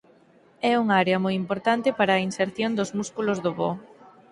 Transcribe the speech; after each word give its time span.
É 0.71 0.73
unha 0.83 0.95
área 1.03 1.21
moi 1.23 1.33
importante 1.43 1.89
para 1.99 2.13
a 2.15 2.23
inserción 2.27 2.71
dos 2.79 2.89
músculos 2.99 3.37
do 3.45 3.51
voo. 3.59 3.75